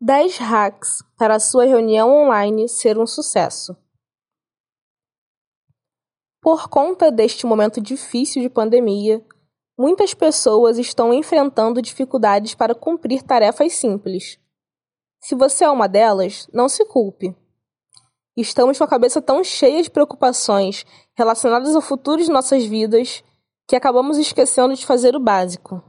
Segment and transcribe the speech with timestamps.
[0.00, 3.76] 10 hacks para sua reunião online ser um sucesso.
[6.40, 9.26] Por conta deste momento difícil de pandemia,
[9.76, 14.38] muitas pessoas estão enfrentando dificuldades para cumprir tarefas simples.
[15.20, 17.36] Se você é uma delas, não se culpe.
[18.36, 20.86] Estamos com a cabeça tão cheia de preocupações
[21.16, 23.24] relacionadas ao futuro de nossas vidas
[23.66, 25.82] que acabamos esquecendo de fazer o básico.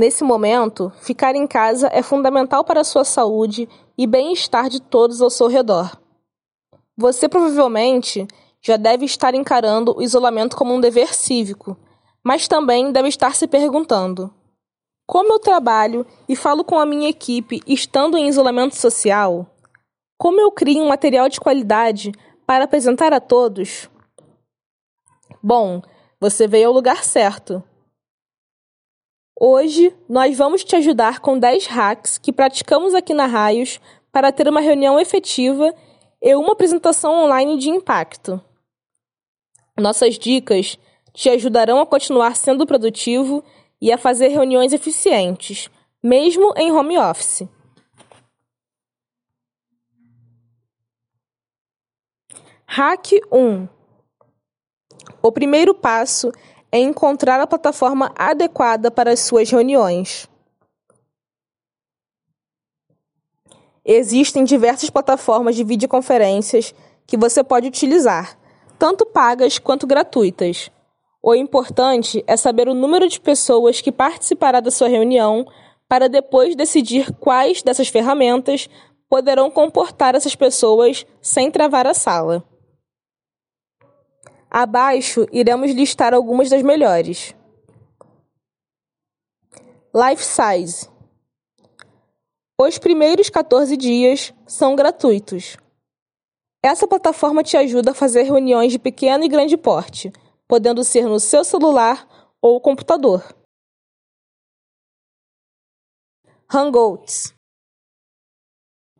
[0.00, 5.20] Nesse momento, ficar em casa é fundamental para a sua saúde e bem-estar de todos
[5.20, 5.94] ao seu redor.
[6.96, 8.26] Você provavelmente
[8.62, 11.76] já deve estar encarando o isolamento como um dever cívico,
[12.24, 14.32] mas também deve estar se perguntando:
[15.06, 19.54] como eu trabalho e falo com a minha equipe estando em isolamento social?
[20.16, 22.10] Como eu crio um material de qualidade
[22.46, 23.90] para apresentar a todos?
[25.42, 25.82] Bom,
[26.18, 27.62] você veio ao lugar certo.
[29.42, 33.80] Hoje, nós vamos te ajudar com 10 hacks que praticamos aqui na Raios
[34.12, 35.74] para ter uma reunião efetiva
[36.20, 38.38] e uma apresentação online de impacto.
[39.78, 40.78] Nossas dicas
[41.14, 43.42] te ajudarão a continuar sendo produtivo
[43.80, 45.70] e a fazer reuniões eficientes,
[46.02, 47.48] mesmo em home office.
[52.66, 53.66] Hack 1
[55.22, 60.28] O primeiro passo é encontrar a plataforma adequada para as suas reuniões.
[63.84, 66.74] Existem diversas plataformas de videoconferências
[67.06, 68.38] que você pode utilizar,
[68.78, 70.70] tanto pagas quanto gratuitas.
[71.22, 75.46] O importante é saber o número de pessoas que participará da sua reunião
[75.88, 78.68] para depois decidir quais dessas ferramentas
[79.08, 82.44] poderão comportar essas pessoas sem travar a sala.
[84.52, 87.36] Abaixo iremos listar algumas das melhores.
[89.94, 90.90] Life Size.
[92.60, 95.56] Os primeiros 14 dias são gratuitos.
[96.64, 100.12] Essa plataforma te ajuda a fazer reuniões de pequeno e grande porte,
[100.48, 102.08] podendo ser no seu celular
[102.42, 103.22] ou computador.
[106.52, 107.32] Hangouts.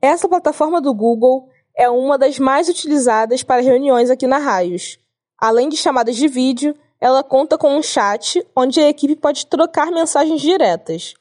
[0.01, 5.00] Essa plataforma do Google é uma das mais utilizadas para reuniões aqui na Raios
[5.41, 9.91] Além de chamadas de vídeo, ela conta com um chat onde a equipe pode trocar
[9.91, 11.15] mensagens diretas.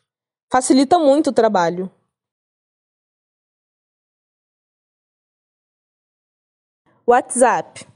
[0.51, 1.89] Facilita muito o trabalho.
[7.07, 7.87] WhatsApp.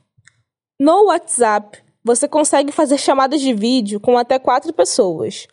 [0.80, 5.46] No WhatsApp, você consegue fazer chamadas de vídeo com até quatro pessoas.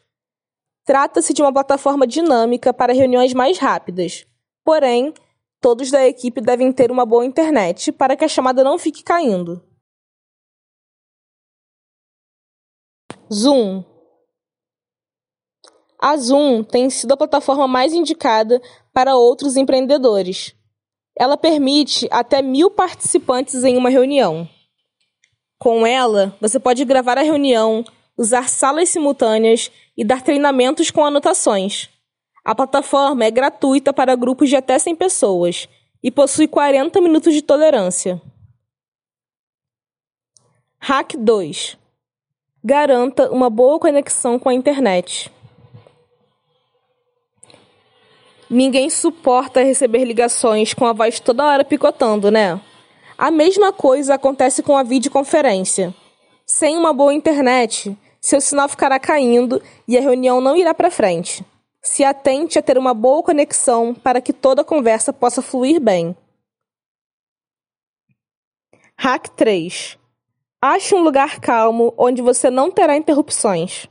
[0.84, 4.25] Trata-se de uma plataforma dinâmica para reuniões mais rápidas.
[4.64, 5.12] Porém,
[5.60, 9.69] todos da equipe devem ter uma boa internet para que a chamada não fique caindo.
[13.33, 13.85] Zoom.
[16.03, 18.61] A Zoom tem sido a plataforma mais indicada
[18.93, 20.55] para outros empreendedores.
[21.17, 24.49] Ela permite até mil participantes em uma reunião.
[25.59, 27.85] Com ela, você pode gravar a reunião,
[28.17, 31.89] usar salas simultâneas e dar treinamentos com anotações.
[32.45, 35.69] A plataforma é gratuita para grupos de até 100 pessoas
[36.03, 38.21] e possui 40 minutos de tolerância.
[40.79, 41.80] Hack 2
[42.62, 45.32] Garanta uma boa conexão com a internet.
[48.50, 52.60] Ninguém suporta receber ligações com a voz toda hora picotando, né?
[53.16, 55.94] A mesma coisa acontece com a videoconferência.
[56.44, 61.44] Sem uma boa internet, seu sinal ficará caindo e a reunião não irá para frente.
[61.81, 66.15] Se atente a ter uma boa conexão para que toda a conversa possa fluir bem.
[68.97, 70.00] Hack 3.
[70.62, 73.88] Ache um lugar calmo onde você não terá interrupções.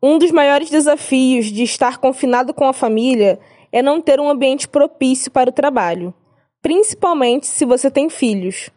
[0.00, 3.40] Um dos maiores desafios de estar confinado com a família
[3.72, 6.14] é não ter um ambiente propício para o trabalho,
[6.60, 8.70] principalmente se você tem filhos.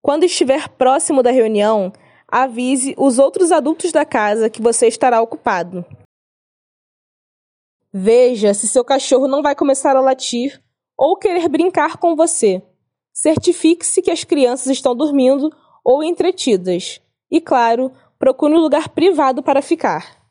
[0.00, 1.92] Quando estiver próximo da reunião,
[2.26, 5.84] avise os outros adultos da casa que você estará ocupado.
[7.92, 10.62] Veja se seu cachorro não vai começar a latir
[10.96, 12.62] ou querer brincar com você.
[13.12, 15.50] Certifique-se que as crianças estão dormindo
[15.84, 17.00] ou entretidas.
[17.30, 20.22] E, claro, procure um lugar privado para ficar.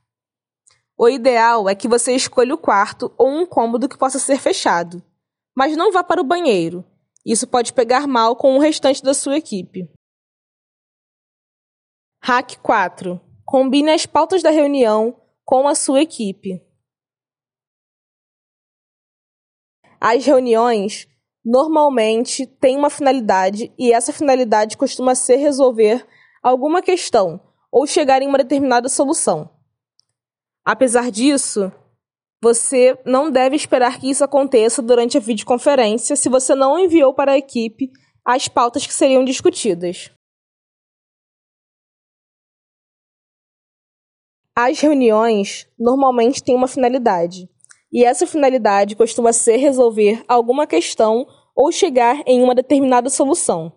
[0.97, 5.03] O ideal é que você escolha o quarto ou um cômodo que possa ser fechado.
[5.55, 6.85] Mas não vá para o banheiro.
[7.25, 9.89] Isso pode pegar mal com o restante da sua equipe.
[12.23, 13.19] Hack 4.
[13.45, 16.64] Combine as pautas da reunião com a sua equipe.
[20.07, 21.07] As reuniões
[21.43, 26.05] normalmente têm uma finalidade e essa finalidade costuma ser resolver
[26.43, 27.41] alguma questão
[27.71, 29.49] ou chegar em uma determinada solução.
[30.63, 31.71] Apesar disso,
[32.39, 37.31] você não deve esperar que isso aconteça durante a videoconferência se você não enviou para
[37.31, 37.91] a equipe
[38.23, 40.11] as pautas que seriam discutidas.
[44.55, 47.49] As reuniões normalmente têm uma finalidade,
[47.91, 53.71] e essa finalidade costuma ser resolver alguma questão ou chegar em uma determinada solução.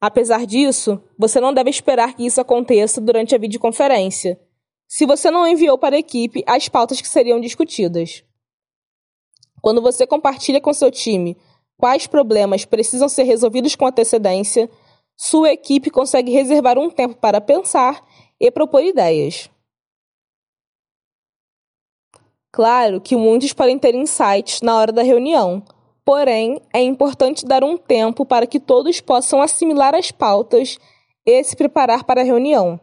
[0.00, 4.40] Apesar disso, você não deve esperar que isso aconteça durante a videoconferência,
[4.86, 8.22] se você não enviou para a equipe as pautas que seriam discutidas.
[9.60, 11.36] Quando você compartilha com seu time
[11.76, 14.70] quais problemas precisam ser resolvidos com antecedência,
[15.16, 18.06] sua equipe consegue reservar um tempo para pensar
[18.38, 19.50] e propor ideias.
[22.56, 25.62] Claro que muitos podem ter insights na hora da reunião,
[26.02, 30.78] porém é importante dar um tempo para que todos possam assimilar as pautas
[31.26, 32.80] e se preparar para a reunião.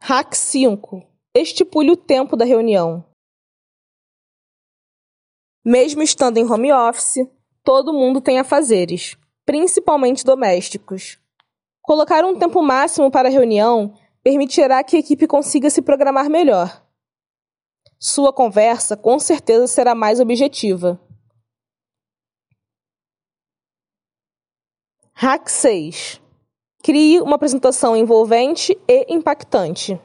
[0.00, 1.06] Hack 5.
[1.32, 3.04] Estipule o tempo da reunião.
[5.64, 7.30] Mesmo estando em home office,
[7.62, 11.16] todo mundo tem afazeres, principalmente domésticos.
[11.80, 16.86] Colocar um tempo máximo para a reunião permitirá que a equipe consiga se programar melhor.
[17.98, 21.00] Sua conversa com certeza será mais objetiva.
[25.12, 26.20] Hack 6.
[26.82, 30.00] Crie uma apresentação envolvente e impactante.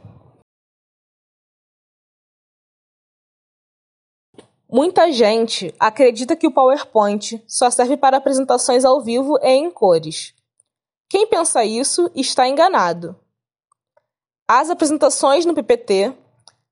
[4.70, 10.36] Muita gente acredita que o PowerPoint só serve para apresentações ao vivo e em cores.
[11.10, 13.18] Quem pensa isso está enganado.
[14.50, 16.16] As apresentações no PPT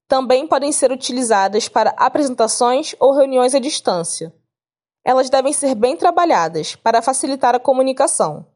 [0.08, 4.34] também podem ser utilizadas para apresentações ou reuniões à distância.
[5.04, 8.48] Elas devem ser bem trabalhadas para facilitar a comunicação.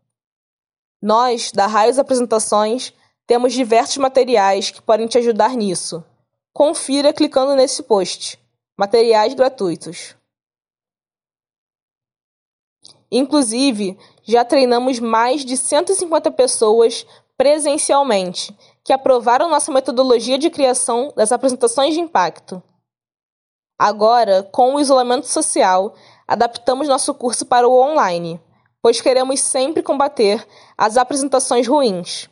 [1.02, 2.94] Nós, da Raios Apresentações,
[3.28, 6.02] temos diversos materiais que podem te ajudar nisso.
[6.54, 8.40] Confira clicando nesse post.
[8.78, 10.16] Materiais gratuitos.
[13.12, 17.06] Inclusive, já treinamos mais de 150 pessoas
[17.38, 22.62] presencialmente que aprovaram nossa metodologia de criação das apresentações de impacto.
[23.78, 25.96] Agora, com o isolamento social,
[26.28, 28.42] adaptamos nosso curso para o online
[28.82, 30.46] pois queremos sempre combater
[30.78, 32.30] as apresentações ruins.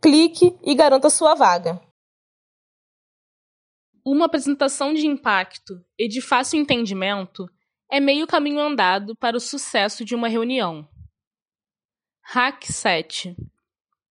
[0.00, 1.80] Clique e garanta sua vaga.
[4.04, 7.46] Uma apresentação de impacto e de fácil entendimento
[7.90, 10.88] é meio caminho andado para o sucesso de uma reunião.
[12.22, 13.34] Hack 7.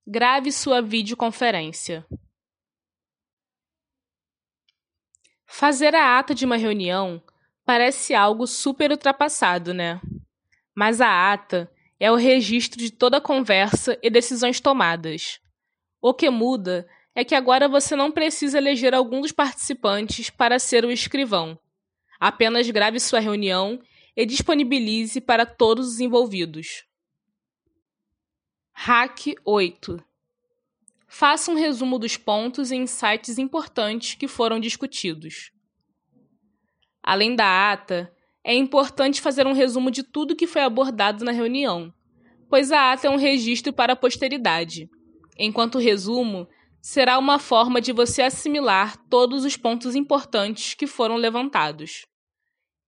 [0.09, 2.05] Grave sua videoconferência.
[5.45, 7.21] Fazer a ata de uma reunião
[7.65, 9.99] parece algo super ultrapassado, né?
[10.73, 11.69] mas a ata
[11.99, 15.41] é o registro de toda a conversa e decisões tomadas.
[15.99, 20.85] O que muda é que agora você não precisa eleger algum dos participantes para ser
[20.85, 21.59] o escrivão.
[22.17, 23.77] Apenas grave sua reunião
[24.15, 26.86] e disponibilize para todos os envolvidos.
[28.79, 29.97] Hack 8
[31.07, 35.51] Faça um resumo dos pontos e insights importantes que foram discutidos.
[37.01, 38.13] Além da ata,
[38.43, 41.91] é importante fazer um resumo de tudo que foi abordado na reunião,
[42.47, 44.87] pois a ata é um registro para a posteridade,
[45.39, 46.47] enquanto o resumo
[46.79, 52.05] será uma forma de você assimilar todos os pontos importantes que foram levantados.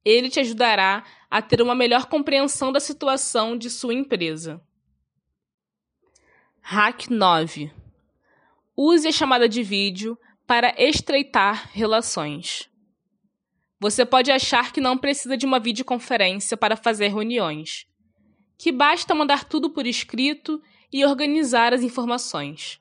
[0.06, 4.64] Ele te ajudará a ter uma melhor compreensão da situação de sua empresa.
[6.62, 7.72] Hack 9
[8.78, 12.70] Use a chamada de vídeo para estreitar relações.
[13.80, 17.86] Você pode achar que não precisa de uma videoconferência para fazer reuniões,
[18.58, 20.62] que basta mandar tudo por escrito
[20.94, 22.80] e organizar as informações.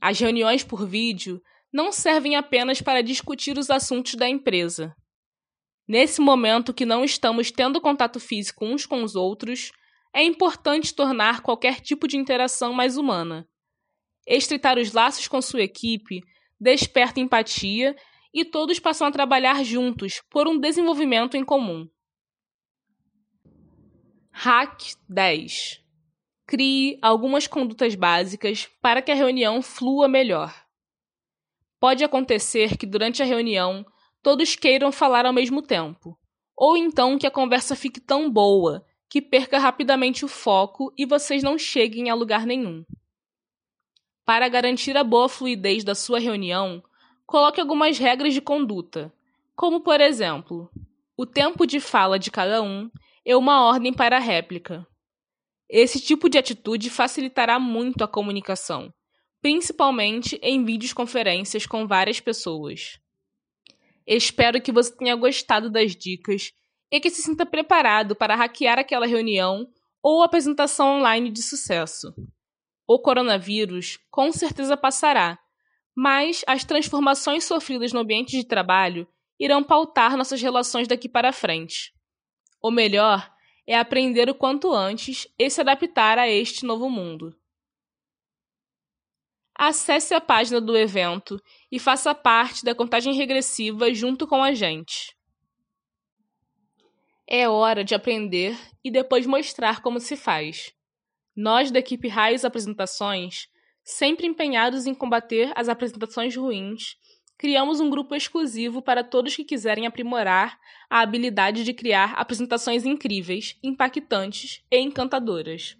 [0.00, 4.94] As reuniões por vídeo não servem apenas para discutir os assuntos da empresa.
[5.88, 9.72] Nesse momento que não estamos tendo contato físico uns com os outros,
[10.14, 13.48] é importante tornar qualquer tipo de interação mais humana.
[14.24, 16.22] Estreitar os laços com sua equipe
[16.58, 17.96] desperta empatia
[18.32, 21.88] e todos passam a trabalhar juntos por um desenvolvimento em comum.
[24.30, 25.82] Hack 10
[26.46, 30.64] Crie algumas condutas básicas para que a reunião flua melhor.
[31.80, 33.84] Pode acontecer que durante a reunião
[34.22, 36.18] todos queiram falar ao mesmo tempo,
[36.56, 41.42] ou então que a conversa fique tão boa que perca rapidamente o foco e vocês
[41.42, 42.84] não cheguem a lugar nenhum.
[44.24, 46.82] Para garantir a boa fluidez da sua reunião,
[47.26, 49.12] coloque algumas regras de conduta,
[49.54, 50.70] como, por exemplo,
[51.16, 52.90] o tempo de fala de cada um
[53.24, 54.86] e uma ordem para a réplica.
[55.68, 58.92] Esse tipo de atitude facilitará muito a comunicação,
[59.40, 62.98] principalmente em videoconferências com várias pessoas.
[64.06, 66.52] Espero que você tenha gostado das dicas
[66.90, 69.66] e que se sinta preparado para hackear aquela reunião
[70.02, 72.14] ou apresentação online de sucesso.
[72.86, 75.38] O coronavírus com certeza passará,
[75.96, 81.92] mas as transformações sofridas no ambiente de trabalho irão pautar nossas relações daqui para frente.
[82.62, 83.32] O melhor
[83.66, 87.34] é aprender o quanto antes e se adaptar a este novo mundo.
[89.56, 95.13] Acesse a página do evento e faça parte da contagem regressiva junto com a gente.
[97.26, 100.72] É hora de aprender e depois mostrar como se faz.
[101.34, 103.48] Nós da equipe Raios Apresentações,
[103.82, 106.96] sempre empenhados em combater as apresentações ruins,
[107.38, 113.58] criamos um grupo exclusivo para todos que quiserem aprimorar a habilidade de criar apresentações incríveis,
[113.62, 115.76] impactantes e encantadoras.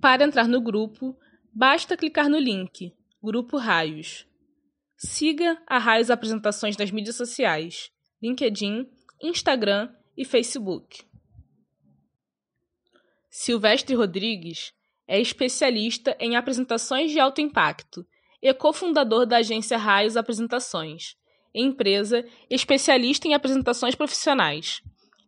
[0.00, 1.16] Para entrar no grupo,
[1.52, 4.26] basta clicar no link Grupo Raios.
[4.96, 7.90] Siga a Raios Apresentações nas mídias sociais,
[8.22, 8.86] LinkedIn,
[9.22, 11.04] Instagram e Facebook.
[13.28, 14.72] Silvestre Rodrigues
[15.06, 18.06] é especialista em apresentações de alto impacto
[18.40, 21.16] e cofundador da agência Raios Apresentações,
[21.54, 24.80] empresa especialista em apresentações profissionais.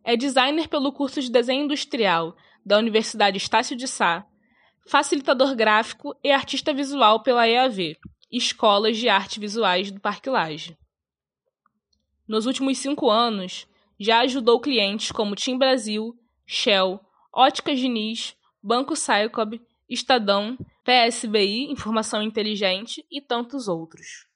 [0.03, 2.35] É designer pelo curso de desenho industrial
[2.65, 4.25] da Universidade Estácio de Sá,
[4.87, 7.95] facilitador gráfico e artista visual pela EAV,
[8.31, 10.75] Escolas de Arte Visuais do Parque Lage.
[12.27, 13.67] Nos últimos cinco anos,
[14.03, 16.13] já ajudou clientes como Tim Brasil,
[16.45, 16.99] Shell,
[17.33, 24.27] Óticas Diniz, Banco Saicob, Estadão, PSBI, Informação Inteligente e tantos outros.